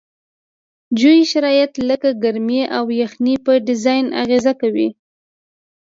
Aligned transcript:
جوي 0.99 1.21
شرایط 1.31 1.71
لکه 1.89 2.09
ګرمي 2.23 2.61
او 2.77 2.85
یخنۍ 3.01 3.35
په 3.45 3.51
ډیزاین 3.67 4.05
اغیزه 4.21 4.53
کوي 4.61 4.87